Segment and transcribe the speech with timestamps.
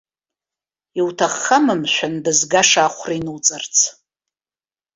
[0.99, 3.75] Иуҭаххама, мшәан, дызгаша ахәра инуҵарц?